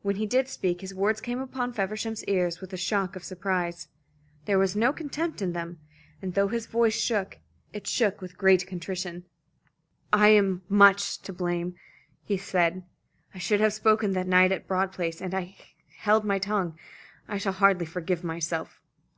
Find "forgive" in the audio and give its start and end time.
17.84-18.24